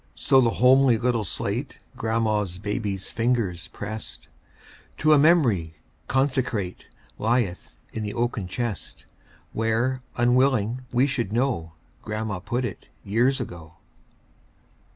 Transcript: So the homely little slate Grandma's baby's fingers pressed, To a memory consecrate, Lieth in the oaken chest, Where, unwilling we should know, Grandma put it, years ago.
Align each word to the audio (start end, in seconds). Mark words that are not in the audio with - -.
So 0.15 0.41
the 0.41 0.49
homely 0.49 0.97
little 0.97 1.23
slate 1.23 1.77
Grandma's 1.95 2.57
baby's 2.57 3.11
fingers 3.11 3.67
pressed, 3.67 4.29
To 4.97 5.13
a 5.13 5.19
memory 5.19 5.75
consecrate, 6.07 6.89
Lieth 7.19 7.77
in 7.93 8.01
the 8.01 8.15
oaken 8.15 8.47
chest, 8.47 9.05
Where, 9.53 10.01
unwilling 10.17 10.81
we 10.91 11.05
should 11.05 11.31
know, 11.31 11.73
Grandma 12.01 12.39
put 12.39 12.65
it, 12.65 12.87
years 13.03 13.39
ago. 13.39 13.75